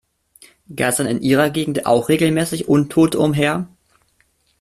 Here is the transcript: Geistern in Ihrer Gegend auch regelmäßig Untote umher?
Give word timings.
Geistern 0.75 1.05
in 1.05 1.21
Ihrer 1.21 1.51
Gegend 1.51 1.85
auch 1.85 2.09
regelmäßig 2.09 2.67
Untote 2.67 3.19
umher? 3.19 3.67